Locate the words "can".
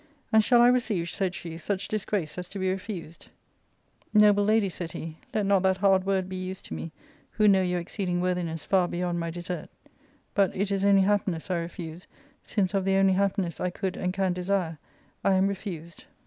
14.13-14.33